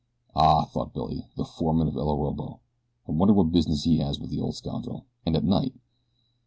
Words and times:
"Ah!" 0.35 0.65
thought 0.65 0.93
Billy; 0.93 1.27
"the 1.37 1.45
foreman 1.45 1.87
of 1.87 1.95
El 1.95 2.07
Orobo. 2.09 2.57
I 3.07 3.11
wonder 3.11 3.35
what 3.35 3.51
business 3.51 3.83
he 3.83 3.99
has 3.99 4.19
with 4.19 4.31
this 4.31 4.39
old 4.39 4.55
scoundrel 4.55 5.05
and 5.27 5.35
at 5.35 5.43
night." 5.43 5.75